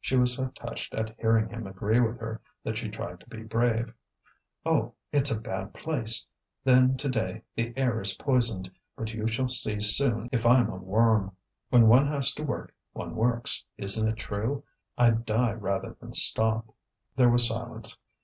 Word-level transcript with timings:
She 0.00 0.14
was 0.14 0.34
so 0.34 0.46
touched 0.50 0.94
at 0.94 1.16
hearing 1.18 1.48
him 1.48 1.66
agree 1.66 1.98
with 1.98 2.20
her 2.20 2.40
that 2.62 2.78
she 2.78 2.88
tried 2.88 3.18
to 3.18 3.28
be 3.28 3.42
brave. 3.42 3.92
"Oh! 4.64 4.92
it's 5.10 5.32
a 5.32 5.40
bad 5.40 5.74
place. 5.74 6.24
Then, 6.62 6.96
to 6.98 7.08
day 7.08 7.42
the 7.56 7.74
air 7.76 8.00
is 8.00 8.12
poisoned. 8.14 8.70
But 8.96 9.12
you 9.12 9.26
shall 9.26 9.48
see 9.48 9.80
soon 9.80 10.28
if 10.30 10.46
I'm 10.46 10.70
a 10.70 10.76
worm. 10.76 11.34
When 11.70 11.88
one 11.88 12.06
has 12.06 12.32
to 12.34 12.44
work, 12.44 12.72
one 12.92 13.16
works; 13.16 13.64
isn't 13.76 14.06
it 14.06 14.16
true? 14.18 14.62
I'd 14.96 15.26
die 15.26 15.54
rather 15.54 15.96
than 15.98 16.12
stop." 16.12 16.72
There 17.16 17.28
was 17.28 17.48
silence. 17.48 17.98